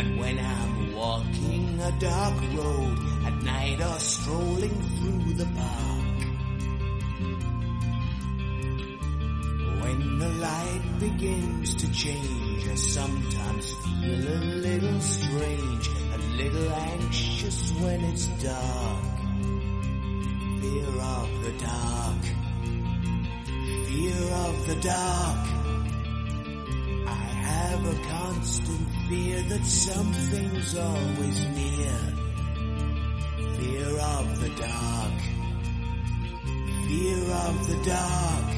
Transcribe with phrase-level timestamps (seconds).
[0.00, 6.18] And when I'm walking a dark road at night or strolling through the park.
[9.82, 17.70] When the light begins to change, I sometimes feel a little strange, a little anxious
[17.82, 19.04] when it's dark.
[20.62, 22.22] Fear of the dark.
[23.84, 25.46] Fear of the dark.
[27.06, 31.96] I have a constant fear that something's always near.
[33.58, 35.16] Fear of the dark.
[36.86, 38.48] Fear of the dark.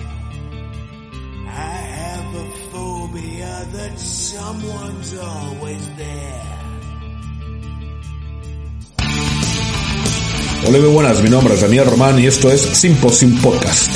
[1.48, 6.48] I have a phobia that someone's always there.
[10.64, 13.90] Hola, muy buenas, mi nombre es Daniel Román y esto es Simposium Podcast.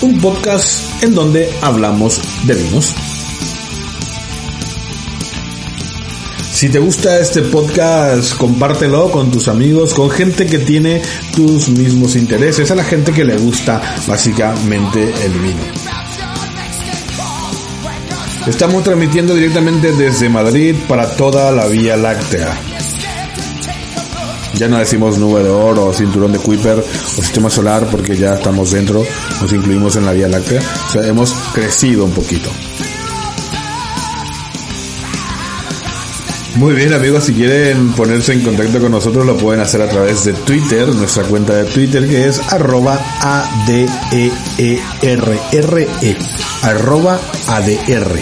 [0.00, 3.15] Un podcast en donde hablamos de vinos.
[6.56, 11.02] Si te gusta este podcast, compártelo con tus amigos, con gente que tiene
[11.34, 15.60] tus mismos intereses, a la gente que le gusta básicamente el vino.
[18.46, 22.58] Estamos transmitiendo directamente desde Madrid para toda la Vía Láctea.
[24.54, 28.32] Ya no decimos nube de oro, o cinturón de Kuiper o sistema solar porque ya
[28.32, 29.04] estamos dentro,
[29.42, 30.62] nos incluimos en la Vía Láctea.
[30.88, 32.48] O sea, hemos crecido un poquito.
[36.56, 40.24] Muy bien amigos, si quieren ponerse en contacto con nosotros lo pueden hacer a través
[40.24, 42.98] de Twitter, nuestra cuenta de Twitter que es arroba
[43.68, 44.28] ADEERRE,
[46.62, 48.20] arroba ADR.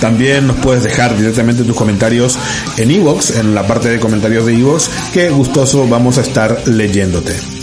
[0.00, 2.36] También nos puedes dejar directamente tus comentarios
[2.76, 7.53] en iVoox, en la parte de comentarios de iVoox, que gustoso vamos a estar leyéndote.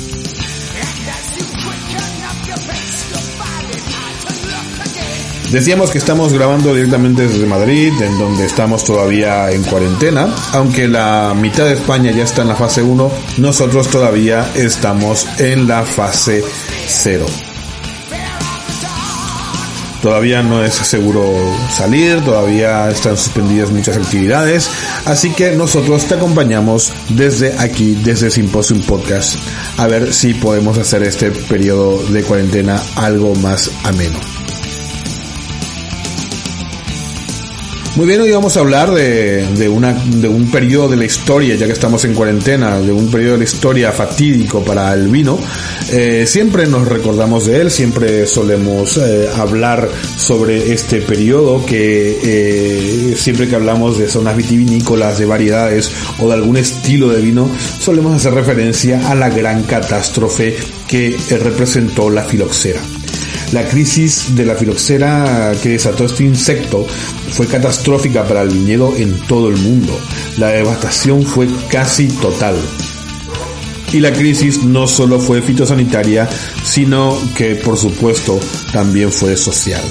[5.52, 11.34] Decíamos que estamos grabando directamente desde Madrid, en donde estamos todavía en cuarentena, aunque la
[11.36, 16.42] mitad de España ya está en la fase 1, nosotros todavía estamos en la fase
[16.88, 17.26] 0.
[20.02, 21.30] Todavía no es seguro
[21.70, 24.70] salir, todavía están suspendidas muchas actividades,
[25.04, 29.36] así que nosotros te acompañamos desde aquí, desde Symposium Podcast,
[29.78, 34.41] a ver si podemos hacer este periodo de cuarentena algo más ameno.
[37.94, 41.66] Muy bien, hoy vamos a hablar de, de, de un periodo de la historia, ya
[41.66, 45.38] que estamos en cuarentena, de un periodo de la historia fatídico para el vino.
[45.92, 53.16] Eh, siempre nos recordamos de él, siempre solemos eh, hablar sobre este periodo, que eh,
[53.18, 58.16] siempre que hablamos de zonas vitivinícolas, de variedades o de algún estilo de vino, solemos
[58.16, 60.56] hacer referencia a la gran catástrofe
[60.88, 62.80] que representó la filoxera.
[63.52, 66.86] La crisis de la filoxera que desató este insecto
[67.32, 70.00] fue catastrófica para el viñedo en todo el mundo.
[70.38, 72.56] La devastación fue casi total.
[73.92, 76.30] Y la crisis no solo fue fitosanitaria,
[76.64, 78.40] sino que por supuesto
[78.72, 79.84] también fue social.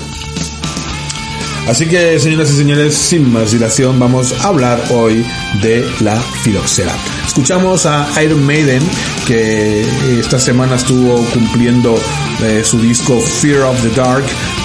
[1.71, 5.25] Así que, señoras y señores, sin más dilación, vamos a hablar hoy
[5.63, 6.93] de la filoxera.
[7.25, 8.83] Escuchamos a Iron Maiden,
[9.25, 9.87] que
[10.19, 11.95] esta semana estuvo cumpliendo
[12.43, 14.25] eh, su disco Fear of the Dark,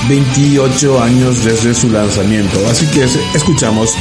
[0.09, 2.59] 28 años desde su lanzamiento.
[2.67, 3.05] Así que
[3.35, 3.91] escuchamos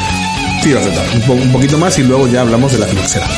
[0.62, 3.28] Fear of the Dark, un poquito más y luego ya hablamos de la filoxera.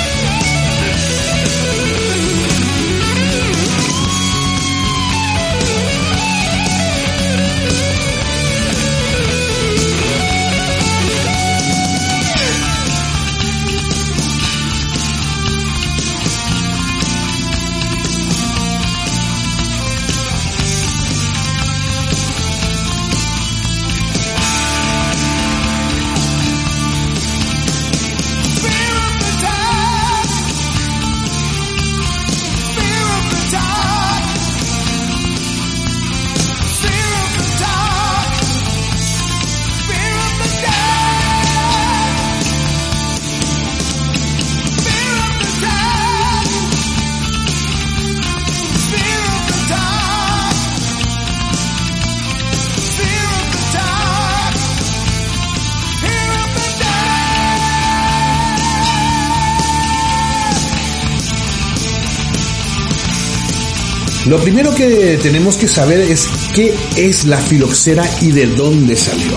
[64.37, 69.33] Lo primero que tenemos que saber es qué es la filoxera y de dónde salió.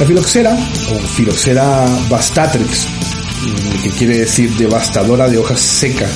[0.00, 0.58] La filoxera,
[0.92, 2.88] o filoxera bastatrix,
[3.84, 6.10] que quiere decir devastadora de hojas secas,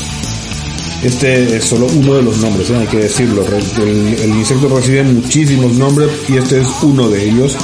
[1.05, 2.77] este es solo uno de los nombres, ¿eh?
[2.77, 3.47] hay que decirlo.
[3.47, 7.57] El, insecto recibe muchísimos nombres y este es uno de ellos.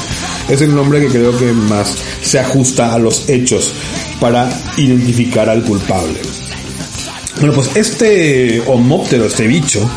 [0.49, 3.73] Es el nombre que creo que más se ajusta a los hechos
[4.21, 6.21] para identificar al culpable.
[7.39, 9.89] Bueno, pues este homóptero, este bicho,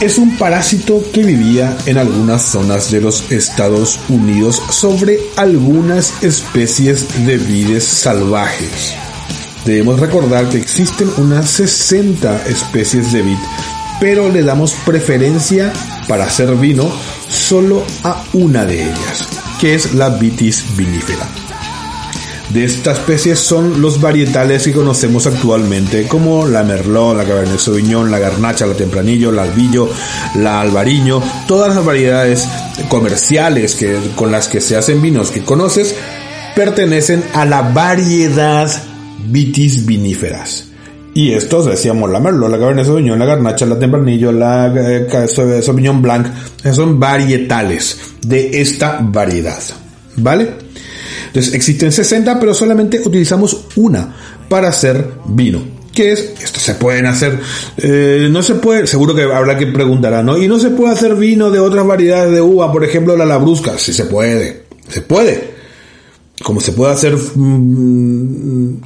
[0.00, 7.24] es un parásito que vivía en algunas zonas de los Estados Unidos sobre algunas especies
[7.24, 8.94] de vides salvajes.
[9.64, 13.38] Debemos recordar que existen unas 60 especies de vid,
[14.00, 15.72] pero le damos preferencia
[16.08, 16.90] para hacer vino
[17.28, 19.28] solo a una de ellas,
[19.60, 21.41] que es la vitis vinifera.
[22.52, 28.10] De esta especie son los varietales que conocemos actualmente, como la Merlot, la Cabernet Sauvignon,
[28.10, 29.88] la Garnacha, la Tempranillo, la Albillo,
[30.36, 32.46] la Albariño, todas las variedades
[32.88, 35.94] comerciales que, con las que se hacen vinos que conoces,
[36.54, 38.70] pertenecen a la variedad
[39.28, 40.68] vitis viníferas.
[41.14, 45.26] Y estos decíamos la Merlot, la Cabernet Sauvignon, la Garnacha, la Tempranillo, la eh,
[45.62, 46.26] Sauvignon Blanc,
[46.70, 49.62] son varietales de esta variedad.
[50.16, 50.71] ¿Vale?
[51.32, 54.14] Entonces existen 60, pero solamente utilizamos una
[54.50, 55.62] para hacer vino.
[55.94, 56.34] ¿Qué es?
[56.42, 57.40] Esto se pueden hacer,
[57.78, 60.36] eh, no se puede, seguro que habrá que preguntar, ¿no?
[60.36, 63.78] Y no se puede hacer vino de otras variedades de uva, por ejemplo la labrusca.
[63.78, 65.52] Sí se puede, se puede.
[66.42, 68.76] Como se puede hacer, mm,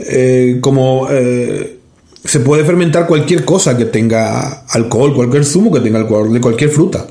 [0.00, 1.78] eh, como eh,
[2.24, 6.70] se puede fermentar cualquier cosa que tenga alcohol, cualquier zumo que tenga alcohol, de cualquier
[6.70, 7.06] fruta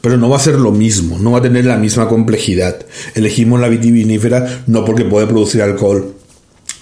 [0.00, 2.86] pero no va a ser lo mismo, no va a tener la misma complejidad.
[3.14, 6.14] Elegimos la vitivinífera no porque puede producir alcohol,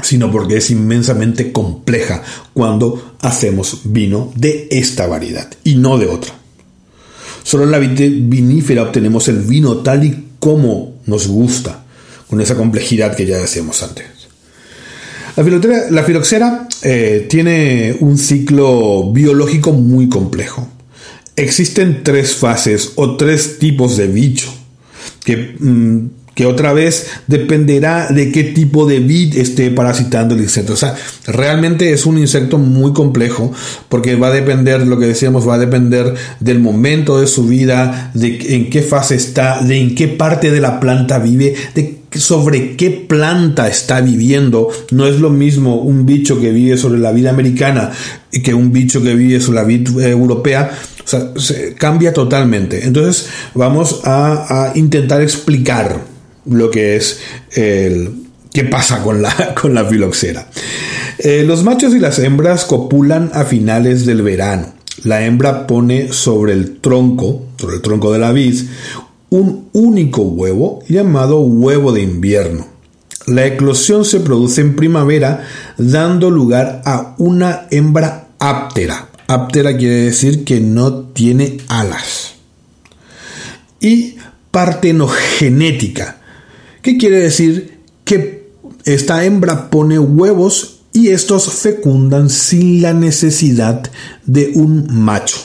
[0.03, 2.23] sino porque es inmensamente compleja
[2.55, 6.33] cuando hacemos vino de esta variedad y no de otra.
[7.43, 11.85] Solo en la vitivinífera obtenemos el vino tal y como nos gusta,
[12.29, 14.07] con esa complejidad que ya decíamos antes.
[15.91, 20.69] La, filoxera eh, tiene un ciclo biológico muy complejo
[21.39, 24.53] existen tres fases o tres tipos de bicho
[25.25, 30.75] que, mm, que otra vez dependerá de qué tipo de vid esté parasitando el insecto.
[30.75, 30.95] O sea,
[31.27, 33.53] realmente es un insecto muy complejo
[33.89, 38.13] porque va a depender, lo que decíamos, va a depender del momento de su vida,
[38.15, 42.77] de en qué fase está, de en qué parte de la planta vive, de sobre
[42.77, 44.69] qué planta está viviendo.
[44.93, 47.91] No es lo mismo un bicho que vive sobre la vida americana
[48.45, 50.71] que un bicho que vive sobre la vida europea
[51.09, 52.85] o sea, se cambia totalmente.
[52.85, 56.03] Entonces vamos a, intentar explicar
[56.45, 57.21] lo que es
[57.53, 60.49] el qué pasa con la, con la filoxera.
[61.19, 64.75] Eh, los machos y las hembras copulan a finales del verano.
[65.05, 68.65] La hembra pone sobre el tronco, sobre el tronco de la vid,
[69.31, 72.67] un único huevo llamado huevo de invierno.
[73.27, 75.45] La eclosión se produce en primavera,
[75.79, 79.08] dando lugar a una hembra áptera.
[79.29, 82.35] Aptera quiere decir que no tiene alas.
[83.79, 84.17] Y
[84.51, 86.21] partenogenética.
[86.83, 87.79] ¿Qué quiere decir?
[88.05, 88.49] Que
[88.85, 93.83] esta hembra pone huevos y estos fecundan sin la necesidad
[94.25, 95.37] de un macho.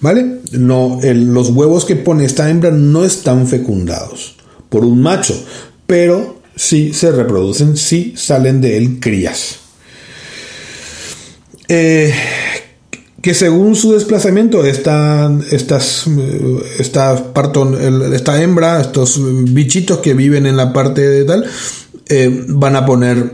[0.00, 0.40] ¿Vale?
[0.50, 4.36] No, los huevos que pone esta hembra no están fecundados
[4.68, 5.40] por un macho,
[5.86, 9.58] pero sí se reproducen, sí salen de él crías.
[11.68, 12.12] Eh,
[13.22, 16.06] que según su desplazamiento, esta, estas,
[16.78, 17.32] esta,
[18.12, 19.20] esta hembra, estos
[19.52, 21.44] bichitos que viven en la parte de tal,
[22.08, 23.32] eh, van a poner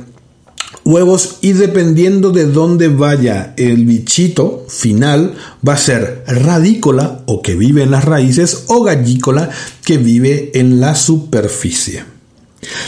[0.85, 5.35] huevos y dependiendo de dónde vaya el bichito final,
[5.67, 9.51] va a ser radícola o que vive en las raíces o gallícola
[9.85, 12.05] que vive en la superficie.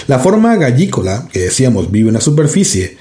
[0.08, 2.96] La forma gallícola, que decíamos vive en la superficie,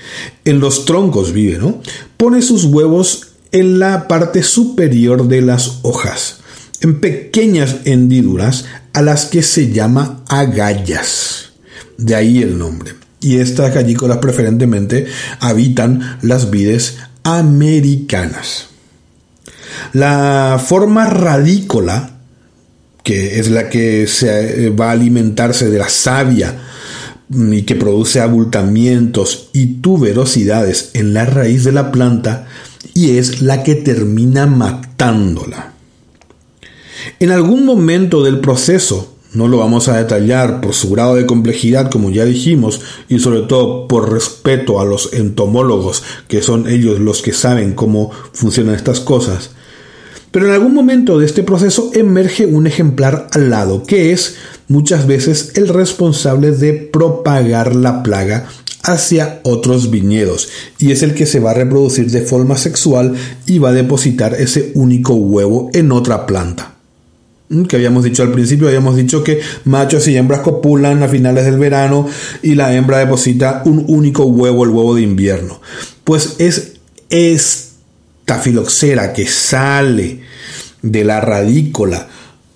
[0.46, 1.82] en los troncos vive, ¿no?
[2.18, 6.40] Pone sus huevos en la parte superior de las hojas,
[6.82, 11.52] en pequeñas hendiduras a las que se llama agallas.
[11.98, 12.94] De ahí el nombre.
[13.20, 15.08] Y estas gallícolas preferentemente
[15.40, 18.68] habitan las vides americanas.
[19.94, 22.18] La forma radícola,
[23.04, 26.56] que es la que se va a alimentarse de la savia
[27.30, 32.48] y que produce abultamientos y tuberosidades en la raíz de la planta,
[32.94, 35.74] y es la que termina matándola.
[37.20, 41.92] En algún momento del proceso, no lo vamos a detallar por su grado de complejidad,
[41.92, 47.22] como ya dijimos, y sobre todo por respeto a los entomólogos, que son ellos los
[47.22, 49.52] que saben cómo funcionan estas cosas.
[50.32, 54.36] Pero en algún momento de este proceso emerge un ejemplar al lado, que es
[54.68, 58.48] muchas veces el responsable de propagar la plaga
[58.88, 60.48] hacia otros viñedos
[60.80, 63.16] y es el que se va a reproducir de forma sexual
[63.46, 66.74] y va a depositar ese único huevo en otra planta.
[67.50, 71.46] mm, que habíamos dicho al principio, habíamos dicho que machos y hembras copulan a finales
[71.46, 72.08] del verano
[72.42, 75.62] y la hembra deposita un único huevo, el huevo de invierno.
[76.04, 76.74] Pues es
[77.10, 80.22] esta filoxera que sale
[80.82, 82.08] de la radícola,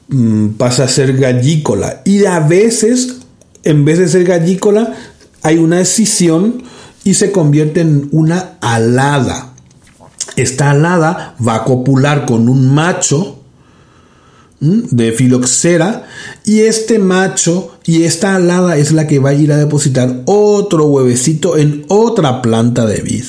[0.07, 3.17] mm, pasa a ser gallícola y a veces,
[3.63, 4.93] en vez de ser gallícola,
[5.43, 6.63] hay una escisión
[7.03, 9.53] y se convierte en una alada.
[10.35, 13.39] Esta alada va a copular con un macho
[14.59, 16.07] de filoxera
[16.45, 20.85] y este macho y esta alada es la que va a ir a depositar otro
[20.85, 23.25] huevecito en otra planta de vid.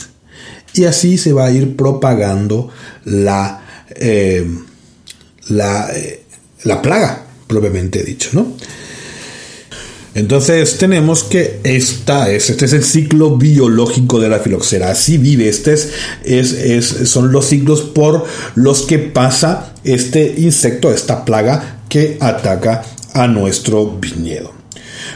[0.75, 2.69] Y así se va a ir propagando
[3.05, 4.47] la, eh,
[5.49, 6.25] la, eh,
[6.65, 8.55] la plaga, propiamente dicho, ¿no?
[10.15, 14.91] Entonces tenemos que esta es, este es el ciclo biológico de la filoxera.
[14.91, 15.91] Así vive, este es,
[16.25, 22.83] es, son los ciclos por los que pasa este insecto, esta plaga que ataca
[23.15, 24.53] a nuestro viñedo.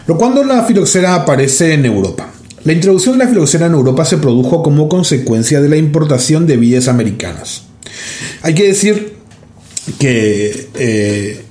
[0.07, 2.33] Pero cuando la filoxera aparece en Europa,
[2.65, 6.57] la introducción de la filoxera en Europa se produjo como consecuencia de la importación de
[6.57, 7.65] vides americanas.
[8.43, 9.15] Hay que decir
[9.99, 11.45] que eh,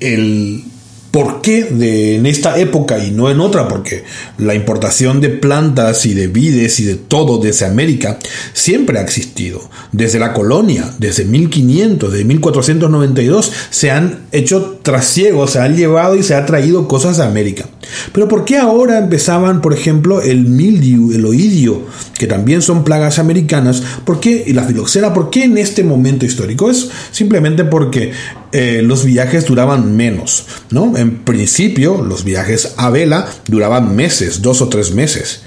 [0.00, 0.64] el,
[1.10, 3.68] ¿Por qué de, en esta época y no en otra?
[3.68, 4.04] Porque
[4.38, 8.18] la importación de plantas y de vides y de todo desde América
[8.52, 9.70] siempre ha existido.
[9.92, 16.22] Desde la colonia, desde 1500, de 1492, se han hecho trasiegos, se han llevado y
[16.22, 17.66] se ha traído cosas a América.
[18.12, 21.82] Pero ¿por qué ahora empezaban, por ejemplo, el mildiu, el oidio,
[22.18, 23.82] que también son plagas americanas?
[24.04, 24.44] ¿Por qué?
[24.46, 26.70] Y la filoxera, ¿por qué en este momento histórico?
[26.70, 28.12] Es simplemente porque
[28.52, 30.92] eh, los viajes duraban menos, ¿no?
[31.30, 35.42] Principio, los viajes a vela duraban meses, dos o tres meses.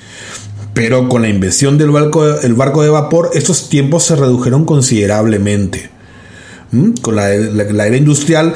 [0.74, 5.90] Pero con la invención del barco, el barco de vapor, estos tiempos se redujeron considerablemente.
[6.72, 6.92] ¿Mm?
[7.02, 8.54] Con la, era industrial,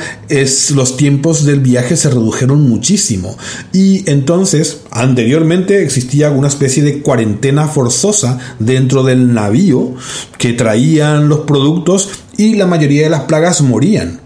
[0.73, 3.37] los tiempos del viaje se redujeron muchísimo.
[3.73, 9.95] Y entonces, anteriormente existía una especie de cuarentena forzosa dentro del navío
[10.37, 14.21] que traían los productos y la mayoría de las plagas morían.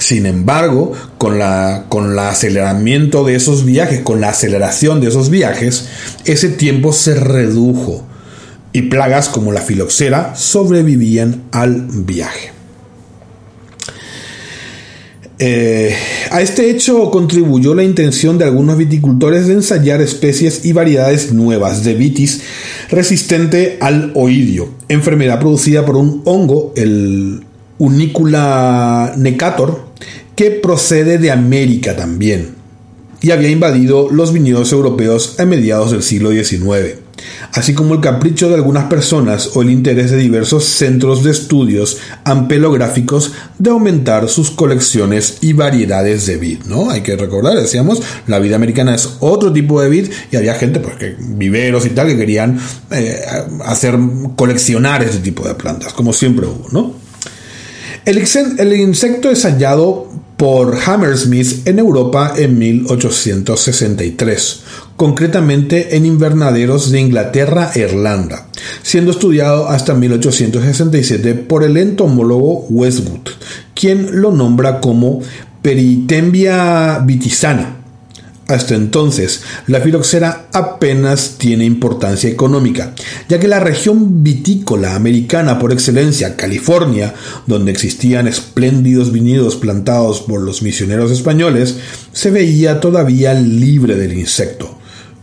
[0.00, 5.28] Sin embargo, con la, con el aceleramiento de esos viajes, con la aceleración de esos
[5.28, 5.88] viajes,
[6.24, 8.06] ese tiempo se redujo
[8.72, 12.52] y plagas como la filoxera sobrevivían al viaje.
[15.38, 15.94] Eh,
[16.30, 21.82] a este hecho contribuyó la intención de algunos viticultores de ensayar especies y variedades nuevas
[21.82, 22.42] de vitis
[22.90, 27.44] resistente al oidio, enfermedad producida por un hongo, el
[27.78, 29.89] Unicula necator,
[30.40, 32.54] que procede de América también
[33.20, 36.94] y había invadido los viñedos europeos a mediados del siglo XIX,
[37.52, 41.98] así como el capricho de algunas personas o el interés de diversos centros de estudios
[42.24, 46.90] ampelográficos de aumentar sus colecciones y variedades de vid, ¿no?
[46.90, 50.80] Hay que recordar, decíamos, la vid americana es otro tipo de vid y había gente,
[50.80, 52.58] pues, que viveros y tal, que querían
[52.92, 53.20] eh,
[53.66, 53.98] hacer
[54.36, 56.94] coleccionar este tipo de plantas, como siempre hubo, ¿no?
[58.06, 60.08] El insecto es hallado
[60.40, 64.62] por Hammersmith en Europa en 1863,
[64.96, 68.46] concretamente en invernaderos de Inglaterra e Irlanda,
[68.82, 73.28] siendo estudiado hasta 1867 por el entomólogo Westwood,
[73.74, 75.20] quien lo nombra como
[75.60, 77.79] Peritembia vitisana
[78.50, 82.94] hasta entonces, la filoxera apenas tiene importancia económica,
[83.28, 87.14] ya que la región vitícola americana por excelencia, California,
[87.46, 91.76] donde existían espléndidos viñedos plantados por los misioneros españoles,
[92.12, 94.78] se veía todavía libre del insecto.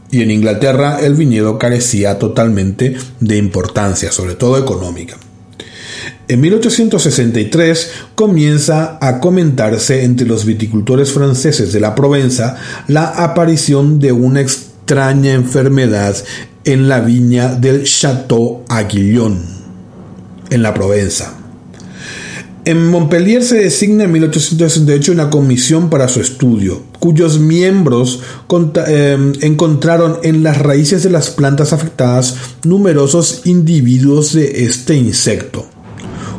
[0.10, 5.17] Y en Inglaterra el viñedo carecía totalmente de importancia, sobre todo económica.
[6.29, 12.57] En 1863 comienza a comentarse entre los viticultores franceses de la Provenza
[12.89, 16.17] la aparición de una extraña enfermedad
[16.65, 19.41] en la viña del Château Aguillon,
[20.50, 21.34] en la Provenza.
[22.65, 28.19] En Montpellier se designa en 1868 una comisión para su estudio, cuyos miembros
[28.86, 35.65] em, encontraron en las raíces de las plantas afectadas numerosos individuos de este insecto.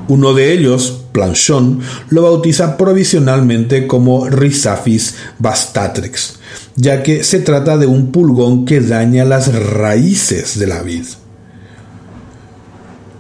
[0.09, 6.39] Uno de ellos, Planchon, lo bautiza provisionalmente como Rhizapis bastatrix,
[6.77, 11.05] ya que se trata de un pulgón que daña las raíces de la vid.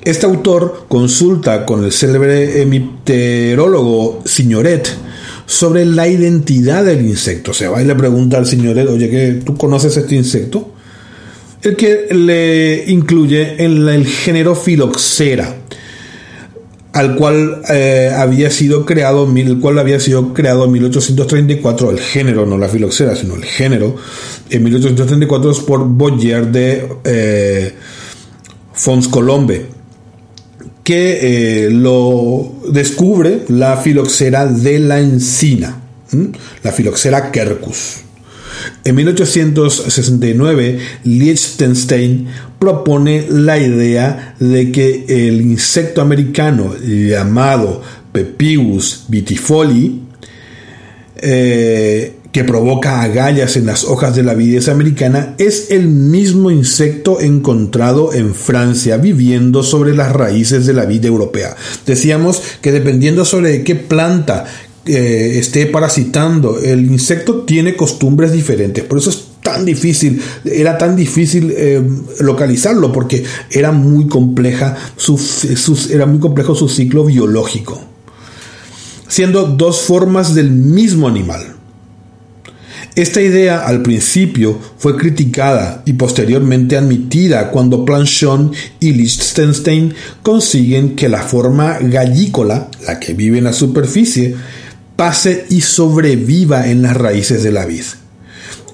[0.02, 4.88] Este autor consulta con el célebre hemipterólogo Signoret
[5.44, 7.52] sobre la identidad del insecto.
[7.52, 10.72] Se va y le pregunta al Signoret, oye, ¿qué, ¿tú conoces este insecto?
[11.60, 15.56] El que le incluye en el género Filoxera,
[16.98, 22.44] al cual eh, había sido creado, el cual había sido creado en 1834, el género,
[22.44, 23.94] no la filoxera, sino el género,
[24.50, 27.72] en 1834 por Boyer de eh,
[28.72, 29.66] Fons Colombe,
[30.82, 35.80] que eh, lo descubre la filoxera de la encina,
[36.64, 38.07] la filoxera quercus.
[38.84, 42.26] En 1869, Liechtenstein
[42.58, 50.02] propone la idea de que el insecto americano llamado Pepivus vitifoli,
[51.16, 57.20] eh, que provoca agallas en las hojas de la vides americana, es el mismo insecto
[57.20, 61.56] encontrado en Francia viviendo sobre las raíces de la vid europea.
[61.86, 64.44] Decíamos que dependiendo sobre qué planta
[64.88, 66.58] eh, esté parasitando.
[66.58, 71.82] El insecto tiene costumbres diferentes, por eso es tan difícil, era tan difícil eh,
[72.20, 74.76] localizarlo porque era muy compleja
[75.90, 77.80] era muy complejo su ciclo biológico,
[79.06, 81.54] siendo dos formas del mismo animal.
[82.98, 91.08] Esta idea al principio fue criticada y posteriormente admitida cuando Planchon y Liechtenstein consiguen que
[91.08, 94.34] la forma gallícola, la que vive en la superficie,
[94.98, 97.84] pase y sobreviva en las raíces de la vid.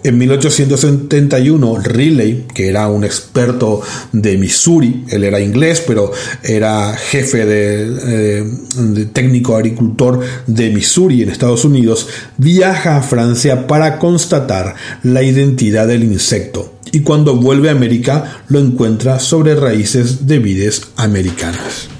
[0.02, 6.12] En 1871, Riley, que era un experto de Missouri, él era inglés, pero
[6.43, 13.99] era jefe de, eh, técnico agricultor de Missouri en Estados Unidos, viaja a Francia para
[13.99, 20.38] constatar la identidad del insecto y cuando vuelve a América lo encuentra sobre raíces de
[20.38, 21.94] vides americanas.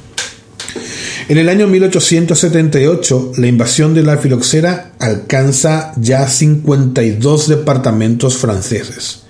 [1.27, 9.23] En el año 1878, la invasión de la filoxera alcanza ya 52 departamentos franceses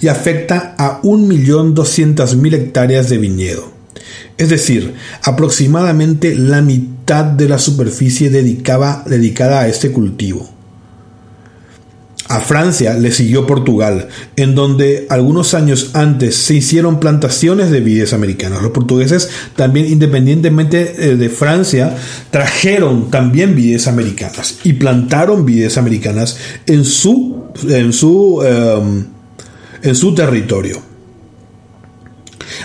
[0.00, 3.70] y afecta a 1.200.000 hectáreas de viñedo,
[4.38, 10.55] es decir, aproximadamente la mitad de la superficie dedicada a este cultivo.
[12.28, 18.12] A Francia le siguió Portugal, en donde algunos años antes se hicieron plantaciones de vides
[18.12, 18.62] americanas.
[18.62, 21.96] Los portugueses también, independientemente eh, de Francia,
[22.30, 26.36] trajeron también vides americanas y plantaron vides americanas
[26.66, 29.04] en su, en su, em,
[29.82, 30.82] en su territorio.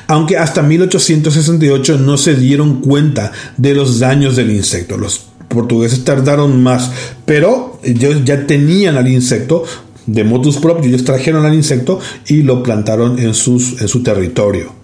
[0.08, 4.98] Aunque hasta 1868 no se dieron cuenta de los daños del insecto.
[4.98, 6.92] Los portugueses tardaron más,
[7.26, 9.64] pero ellos ya tenían al insecto
[10.06, 14.81] de motus propio, ellos trajeron al insecto y lo plantaron en, sus, en su territorio.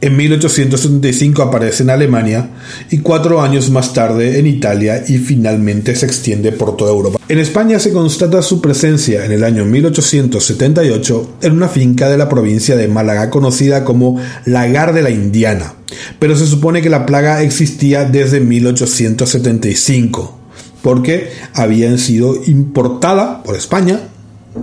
[0.00, 2.50] En 1875 aparece en Alemania
[2.90, 7.18] y cuatro años más tarde en Italia y finalmente se extiende por toda Europa.
[7.28, 12.28] En España se constata su presencia en el año 1878 en una finca de la
[12.28, 15.74] provincia de Málaga conocida como Lagar de la Indiana,
[16.18, 20.40] pero se supone que la plaga existía desde 1875
[20.82, 24.00] porque habían sido importada por España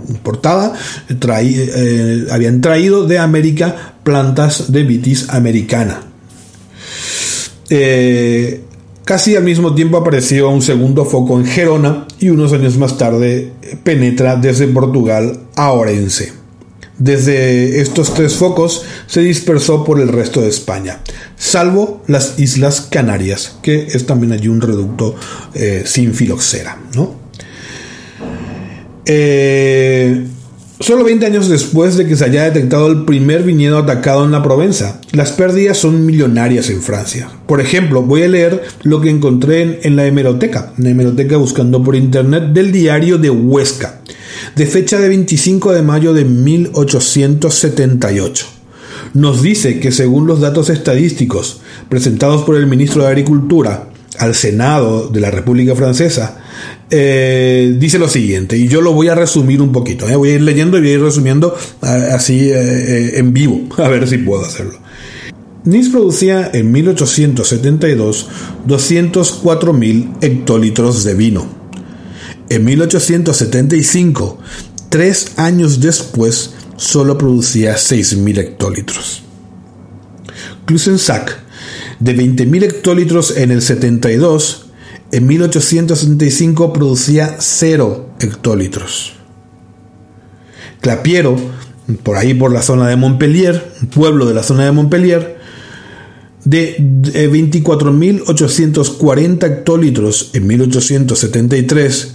[0.08, 0.72] importada,
[1.08, 6.02] eh, habían traído de América plantas de vitis americana.
[7.70, 8.62] Eh,
[9.04, 13.52] casi al mismo tiempo apareció un segundo foco en Gerona y unos años más tarde
[13.82, 16.32] penetra desde Portugal a Orense.
[16.98, 21.00] Desde estos tres focos se dispersó por el resto de España,
[21.36, 25.16] salvo las Islas Canarias, que es también allí un reducto
[25.54, 26.78] eh, sin filoxera.
[26.94, 27.21] ¿no?
[29.06, 30.26] Eh,
[30.80, 34.42] solo 20 años después de que se haya detectado el primer viñedo atacado en la
[34.42, 37.28] Provenza, las pérdidas son millonarias en Francia.
[37.46, 41.82] Por ejemplo, voy a leer lo que encontré en, la hemeroteca, en la hemeroteca buscando
[41.82, 44.00] por internet del diario de Huesca,
[44.56, 48.62] de fecha de 25 de mayo de 1878
[49.14, 53.88] nos dice que según los datos estadísticos presentados por el ministro de Agricultura
[54.18, 56.41] al Senado de la República Francesa,
[56.90, 60.16] eh, dice lo siguiente, y yo lo voy a resumir un poquito, ¿eh?
[60.16, 64.06] voy a ir leyendo y voy a ir resumiendo eh, así en vivo, a ver
[64.08, 64.78] si puedo hacerlo.
[65.64, 68.28] Nice producía en 1872
[68.66, 71.46] 204.000 hectolitros de vino.
[72.48, 74.38] En 1875,
[74.88, 79.22] tres años después, solo producía 6.000 hectolitros.
[80.66, 81.38] Klusensack,
[82.00, 84.71] de 20.000 hectolitros en el 72,
[85.12, 89.12] en 1865 producía 0 hectolitros.
[90.80, 91.36] Clapiero,
[92.02, 95.40] por ahí por la zona de Montpellier, pueblo de la zona de Montpellier,
[96.44, 102.14] de 24.840 hectolitros en 1873,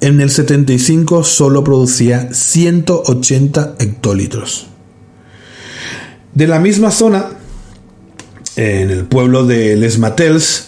[0.00, 4.66] en el 75 solo producía 180 hectolitros.
[6.34, 7.30] De la misma zona,
[8.56, 10.65] en el pueblo de Les Matels,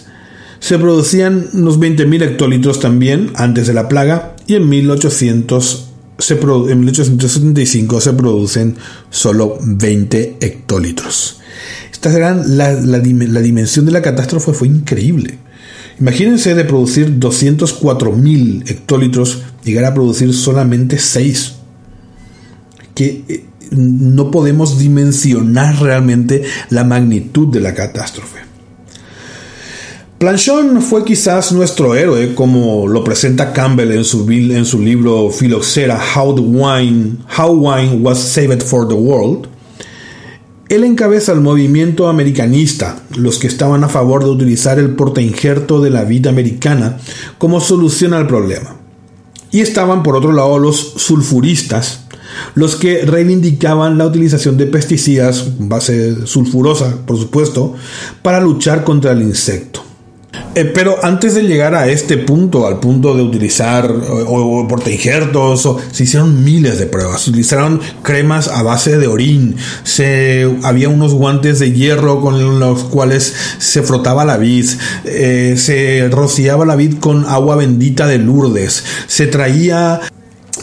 [0.59, 6.79] se producían unos 20.000 hectolitros también antes de la plaga y en, 1800 se en
[6.79, 8.75] 1875 se producen
[9.09, 11.39] solo 20 hectolitros.
[11.91, 15.37] Esta gran, la, la, dimensión de la catástrofe fue increíble.
[15.99, 21.55] Imagínense de producir 204.000 hectolitros, llegar a producir solamente 6.
[22.95, 28.48] Que eh, no podemos dimensionar realmente la magnitud de la catástrofe.
[30.19, 35.97] Planchon fue quizás nuestro héroe, como lo presenta Campbell en su, en su libro Filoxera,
[36.13, 39.47] How, Wine, How Wine Was Saved for the World.
[40.67, 45.89] Él encabeza el movimiento americanista, los que estaban a favor de utilizar el portainjerto de
[45.89, 46.97] la vida americana
[47.37, 48.75] como solución al problema.
[49.51, 52.01] Y estaban por otro lado los sulfuristas,
[52.55, 57.73] los que reivindicaban la utilización de pesticidas, base sulfurosa por supuesto,
[58.21, 59.83] para luchar contra el insecto.
[60.55, 64.67] Eh, pero antes de llegar a este punto, al punto de utilizar o, o
[65.91, 67.21] se hicieron miles de pruebas.
[67.21, 69.55] Se utilizaron cremas a base de orín.
[69.83, 74.65] Se, había unos guantes de hierro con los cuales se frotaba la vid.
[75.05, 78.83] Eh, se rociaba la vid con agua bendita de Lourdes.
[79.07, 80.01] Se traía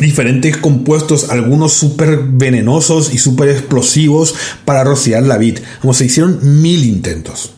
[0.01, 5.61] diferentes compuestos, algunos súper venenosos y súper explosivos para rociar la vid.
[5.81, 7.56] Como se hicieron mil intentos.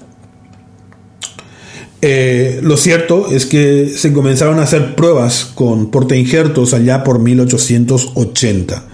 [2.01, 8.85] Eh, lo cierto es que se comenzaron a hacer pruebas con portainjertos allá por 1880.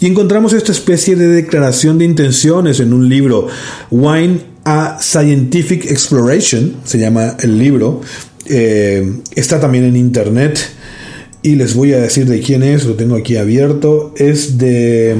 [0.00, 3.48] Y encontramos esta especie de declaración de intenciones en un libro,
[3.90, 8.00] Wine a Scientific Exploration, se llama el libro.
[8.46, 10.58] Eh, está también en internet
[11.42, 14.14] y les voy a decir de quién es, lo tengo aquí abierto.
[14.16, 15.16] Es de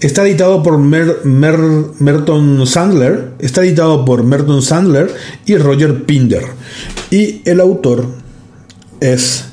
[0.00, 5.10] Está editado por Merton Sandler, está editado por Merton Sandler
[5.46, 6.44] y Roger Pinder.
[7.10, 8.06] Y el autor
[9.00, 9.46] es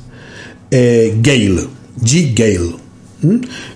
[0.72, 1.68] eh, Gale,
[2.02, 2.34] G.
[2.36, 2.76] Gale.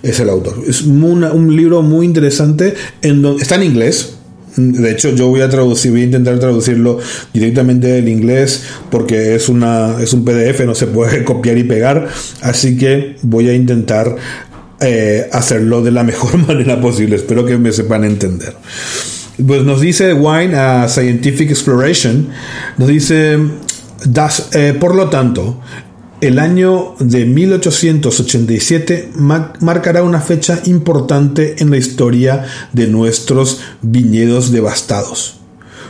[0.03, 0.62] Es el autor.
[0.67, 2.73] Es un libro muy interesante.
[3.01, 4.17] Está en inglés,
[4.58, 6.97] de hecho, yo voy a traducir, voy a intentar traducirlo
[7.32, 12.08] directamente del inglés porque es una es un PDF, no se puede copiar y pegar,
[12.41, 14.15] así que voy a intentar
[14.80, 17.16] eh, hacerlo de la mejor manera posible.
[17.16, 18.56] Espero que me sepan entender.
[19.46, 22.30] Pues nos dice Wine a Scientific Exploration,
[22.78, 23.38] nos dice,
[24.04, 25.62] das, eh, por lo tanto,
[26.22, 29.12] el año de 1887
[29.60, 35.37] marcará una fecha importante en la historia de nuestros viñedos devastados.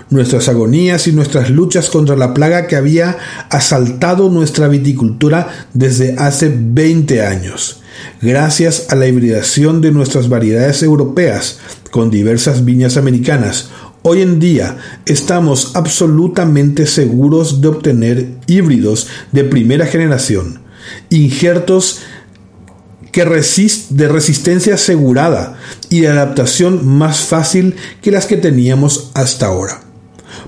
[0.09, 3.17] Nuestras agonías y nuestras luchas contra la plaga que había
[3.49, 7.81] asaltado nuestra viticultura desde hace 20 años
[8.21, 11.59] gracias a la hibridación de nuestras variedades europeas
[11.91, 13.69] con diversas viñas americanas.
[14.03, 20.61] Hoy en día estamos absolutamente seguros de obtener híbridos de primera generación,
[21.09, 22.01] injertos
[23.11, 25.57] que de resistencia asegurada
[25.89, 29.86] y de adaptación más fácil que las que teníamos hasta ahora.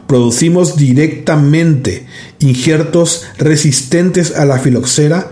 [0.08, 2.06] Producimos directamente
[2.40, 5.32] injertos resistentes a la filoxera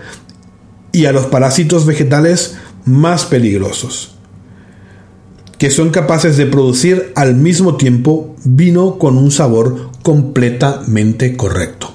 [0.92, 4.16] y a los parásitos vegetales más peligrosos,
[5.58, 11.92] que son capaces de producir al mismo tiempo vino con un sabor completamente correcto.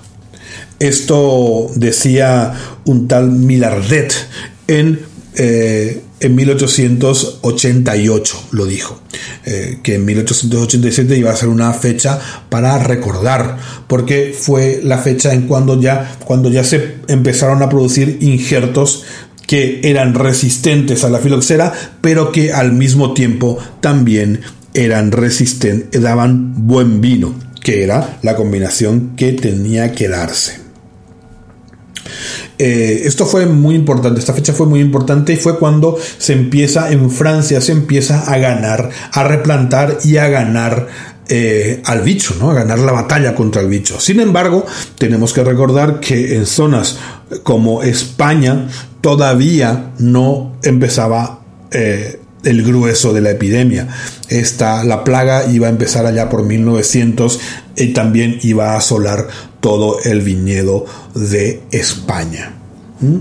[0.79, 2.53] Esto decía
[2.85, 4.13] un tal Milardet
[4.67, 4.99] en
[5.35, 8.99] eh, en 1888 lo dijo,
[9.45, 12.19] eh, que en 1887 iba a ser una fecha
[12.49, 18.19] para recordar, porque fue la fecha en cuando ya, cuando ya se empezaron a producir
[18.21, 19.03] injertos
[19.47, 24.41] que eran resistentes a la filoxera, pero que al mismo tiempo también
[24.73, 30.63] eran resistentes, daban buen vino, que era la combinación que tenía que darse.
[32.65, 36.93] Eh, esto fue muy importante, esta fecha fue muy importante y fue cuando se empieza
[36.93, 40.87] en Francia, se empieza a ganar, a replantar y a ganar
[41.27, 42.51] eh, al bicho, ¿no?
[42.51, 43.99] A ganar la batalla contra el bicho.
[43.99, 44.65] Sin embargo,
[44.97, 46.99] tenemos que recordar que en zonas
[47.43, 48.69] como España
[49.01, 53.89] todavía no empezaba eh, el grueso de la epidemia.
[54.29, 57.41] Esta, la plaga iba a empezar allá por 1900
[57.75, 59.27] y también iba a asolar
[59.63, 62.51] todo el viñedo de España.
[62.99, 63.15] ¿Mm?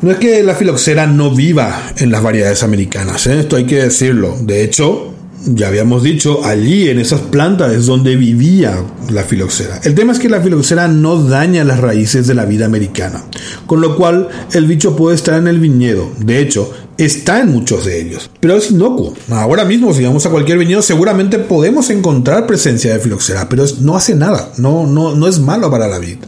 [0.00, 3.40] No es que la filoxera no viva en las variedades americanas, ¿eh?
[3.40, 4.36] esto hay que decirlo.
[4.40, 5.12] De hecho,
[5.44, 9.80] ya habíamos dicho, allí en esas plantas es donde vivía la filoxera.
[9.84, 13.24] El tema es que la filoxera no daña las raíces de la vida americana,
[13.66, 16.10] con lo cual el bicho puede estar en el viñedo.
[16.18, 19.14] De hecho, está en muchos de ellos, pero es inocuo.
[19.30, 23.96] Ahora mismo, si vamos a cualquier viñedo, seguramente podemos encontrar presencia de filoxera, pero no
[23.96, 26.18] hace nada, no, no, no es malo para la vid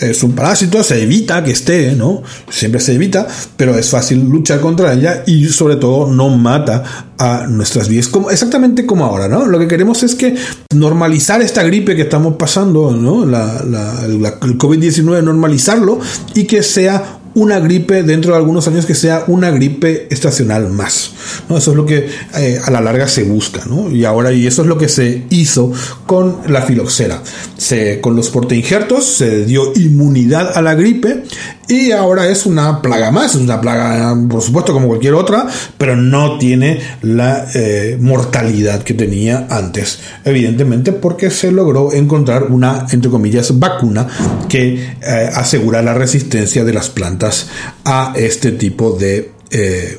[0.00, 2.22] es un parásito, se evita que esté, ¿no?
[2.50, 3.26] Siempre se evita,
[3.56, 8.30] pero es fácil luchar contra ella y sobre todo no mata a nuestras vidas, como,
[8.30, 9.46] exactamente como ahora, ¿no?
[9.46, 10.34] Lo que queremos es que
[10.74, 13.24] normalizar esta gripe que estamos pasando, ¿no?
[13.24, 16.00] La, la, el COVID-19, normalizarlo
[16.34, 21.12] y que sea una gripe dentro de algunos años que sea una gripe estacional más.
[21.48, 21.56] ¿no?
[21.58, 23.62] Eso es lo que eh, a la larga se busca.
[23.66, 23.90] ¿no?
[23.90, 25.72] Y ahora, y eso es lo que se hizo
[26.06, 27.22] con la filoxera.
[27.56, 31.24] Se, con los portainjertos se dio inmunidad a la gripe
[31.72, 35.46] y ahora es una plaga más, es una plaga por supuesto como cualquier otra,
[35.78, 42.86] pero no tiene la eh, mortalidad que tenía antes, evidentemente porque se logró encontrar una,
[42.90, 44.06] entre comillas, vacuna
[44.50, 47.48] que eh, asegura la resistencia de las plantas
[47.86, 49.98] a este tipo de, eh,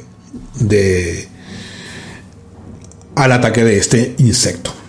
[0.59, 1.27] de
[3.15, 4.82] al ataque de este insecto.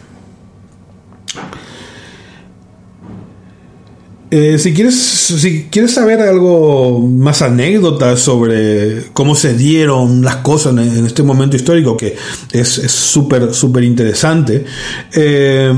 [4.36, 10.72] Eh, si, quieres, si quieres saber algo más anécdotas sobre cómo se dieron las cosas
[10.72, 12.16] en, este momento histórico, que
[12.50, 14.64] es súper, súper interesante,
[15.12, 15.72] eh,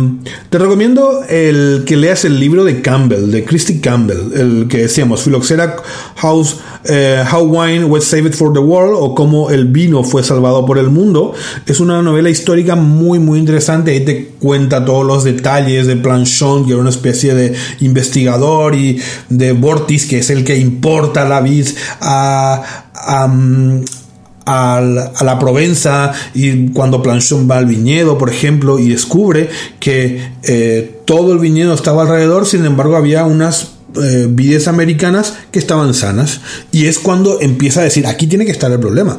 [0.49, 5.23] te recomiendo el que leas el libro de Campbell, de Christy Campbell, el que decíamos,
[5.23, 5.77] Phylloxera
[6.15, 10.65] House, eh, How Wine Was Saved for the World, o Cómo el vino fue salvado
[10.65, 11.35] por el mundo.
[11.67, 13.91] Es una novela histórica muy, muy interesante.
[13.91, 19.01] Ahí te cuenta todos los detalles de Planchon, que era una especie de investigador y
[19.29, 21.67] de Vortis, que es el que importa la vid
[22.01, 22.63] a,
[22.95, 29.49] a, la Provenza y cuando Planchon va al viñedo, por ejemplo, y descubre
[29.81, 35.59] que eh, todo el viñedo estaba alrededor, sin embargo había unas eh, vides americanas que
[35.59, 36.41] estaban sanas.
[36.71, 39.19] Y es cuando empieza a decir, aquí tiene que estar el problema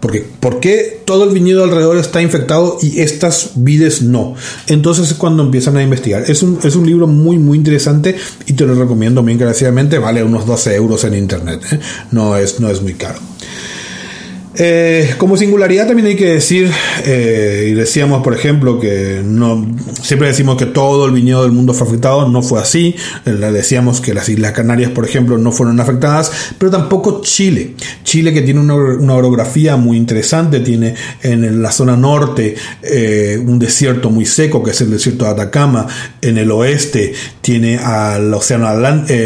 [0.00, 4.34] porque ¿por qué todo el viñedo alrededor está infectado y estas vides no?
[4.66, 6.30] Entonces es cuando empiezan a investigar.
[6.30, 9.98] Es un, es un libro muy, muy interesante y te lo recomiendo muy encarecidamente.
[9.98, 11.60] Vale unos 12 euros en internet.
[11.72, 11.80] ¿eh?
[12.12, 13.18] No, es, no es muy caro.
[14.60, 16.68] Eh, como singularidad también hay que decir,
[17.04, 19.64] eh, y decíamos por ejemplo que no,
[20.02, 24.00] siempre decimos que todo el viñedo del mundo fue afectado, no fue así, eh, decíamos
[24.00, 28.58] que las Islas Canarias por ejemplo no fueron afectadas, pero tampoco Chile, Chile que tiene
[28.58, 32.56] una, orografía muy interesante, tiene en la zona norte
[33.44, 35.86] un desierto muy seco que es el desierto de Atacama,
[36.20, 38.68] en el oeste tiene al Océano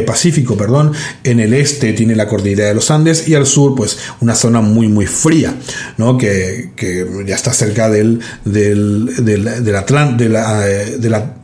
[0.06, 0.92] Pacífico, perdón,
[1.24, 3.28] en el este tiene la cordillera de los Andes.
[3.28, 5.54] Y al sur pues una zona muy muy fría,
[5.98, 6.18] ¿no?
[6.18, 6.72] que,
[7.26, 11.34] ya está cerca del, del, del, del de la, de la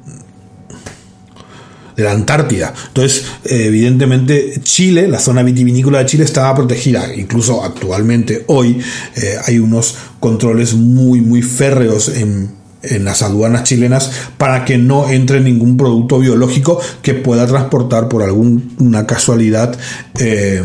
[1.99, 2.73] de la Antártida.
[2.87, 7.13] Entonces, evidentemente, Chile, la zona vitivinícola de Chile estaba protegida.
[7.13, 8.81] Incluso actualmente, hoy,
[9.17, 15.11] eh, hay unos controles muy, muy férreos en, en las aduanas chilenas para que no
[15.11, 19.77] entre ningún producto biológico que pueda transportar por alguna casualidad
[20.21, 20.63] eh,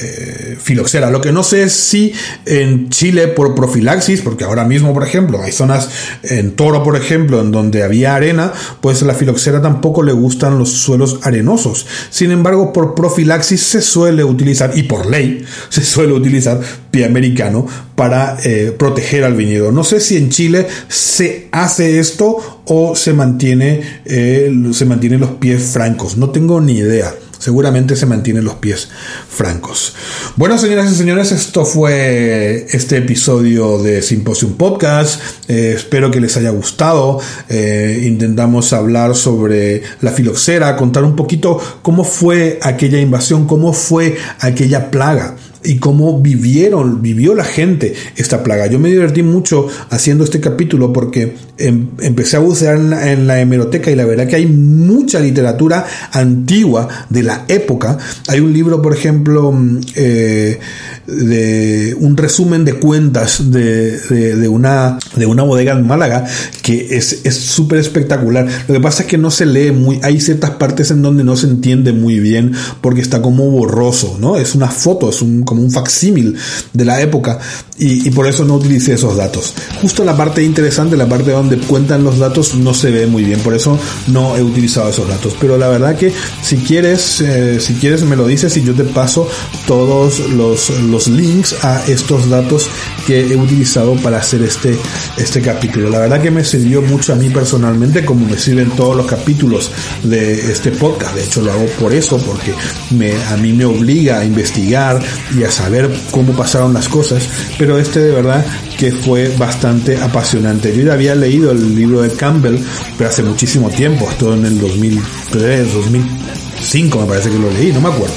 [0.00, 1.10] eh, filoxera.
[1.10, 2.12] Lo que no sé es si
[2.46, 5.88] en Chile por profilaxis, porque ahora mismo, por ejemplo, hay zonas
[6.22, 10.70] en Toro, por ejemplo, en donde había arena, pues la filoxera tampoco le gustan los
[10.70, 11.86] suelos arenosos.
[12.10, 17.66] Sin embargo, por profilaxis se suele utilizar, y por ley, se suele utilizar pie americano
[17.94, 19.72] para eh, proteger al viñedo.
[19.72, 25.30] No sé si en Chile se hace esto o se mantiene, eh, se mantienen los
[25.32, 26.16] pies francos.
[26.16, 27.12] No tengo ni idea
[27.44, 28.88] seguramente se mantienen los pies
[29.28, 29.94] francos.
[30.36, 35.20] Bueno, señoras y señores, esto fue este episodio de Symposium Podcast.
[35.46, 37.20] Eh, espero que les haya gustado.
[37.50, 44.16] Eh, intentamos hablar sobre la filoxera, contar un poquito cómo fue aquella invasión, cómo fue
[44.40, 48.66] aquella plaga y cómo vivieron, vivió la gente esta plaga.
[48.66, 53.90] Yo me divertí mucho haciendo este capítulo porque em, empecé a bucear en la, hemeroteca
[53.90, 57.98] y la verdad que hay mucha literatura antigua de la época.
[58.28, 60.58] Hay un libro, por ejemplo, mm, eh,
[61.06, 66.24] de un resumen de cuentas de, de, una, de una bodega en Málaga
[66.62, 68.46] que es súper espectacular.
[68.68, 71.36] Lo que pasa es que no se lee muy, hay ciertas partes en donde no
[71.36, 74.36] se entiende muy bien porque está como borroso, ¿no?
[74.36, 76.36] Es una foto, es un como un facsímil
[76.72, 77.38] de la época
[77.78, 79.52] y, por eso no utilicé esos datos.
[79.80, 83.40] Justo la parte interesante, la parte donde cuentan los datos no se ve muy bien,
[83.40, 85.34] por eso no he utilizado esos datos.
[85.40, 86.12] Pero la verdad que
[86.42, 89.28] si quieres, eh, si quieres me lo dices y yo te paso
[89.66, 92.70] todos los, los links a estos datos
[93.06, 94.76] que he utilizado para hacer este,
[95.18, 95.90] este capítulo.
[95.90, 99.70] La verdad que me sirvió mucho a mí personalmente, como me sirven todos los capítulos
[100.02, 101.14] de este podcast.
[101.14, 102.54] De hecho lo hago por eso, porque
[102.90, 105.02] me, a mí me obliga a investigar
[105.38, 107.28] y a saber cómo pasaron las cosas
[107.58, 108.44] pero este de verdad
[108.78, 110.74] que fue bastante apasionante.
[110.76, 112.58] Yo ya había leído el libro de Campbell,
[112.96, 117.80] pero hace muchísimo tiempo, esto en el 2003, 2005 me parece que lo leí, no
[117.80, 118.14] me acuerdo.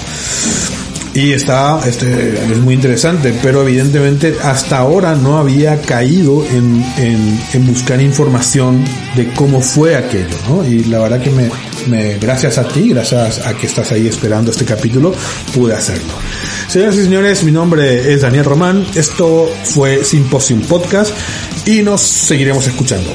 [1.17, 7.39] Y está, este, es muy interesante, pero evidentemente hasta ahora no había caído en, en,
[7.53, 10.63] en buscar información de cómo fue aquello, ¿no?
[10.63, 11.49] Y la verdad que me,
[11.87, 15.11] me, gracias a ti, gracias a que estás ahí esperando este capítulo,
[15.55, 16.13] pude hacerlo.
[16.67, 21.11] Señoras y señores, mi nombre es Daniel Román, esto fue Symposium Podcast
[21.65, 23.09] y nos seguiremos escuchando.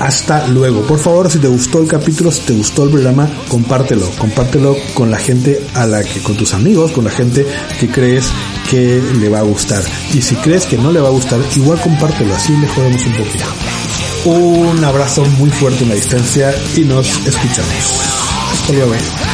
[0.00, 0.80] Hasta luego.
[0.82, 4.10] Por favor, si te gustó el capítulo, si te gustó el programa, compártelo.
[4.18, 7.46] Compártelo con la gente a la que, con tus amigos, con la gente
[7.78, 8.30] que crees
[8.70, 9.84] que le va a gustar.
[10.14, 13.12] Y si crees que no le va a gustar, igual compártelo, así le jodemos un
[13.12, 13.44] poquito.
[14.24, 18.00] Un abrazo muy fuerte en la distancia y nos escuchamos.
[18.52, 19.29] Hasta luego.